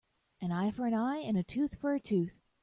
[0.41, 2.39] An eye for an eye and a tooth for a tooth.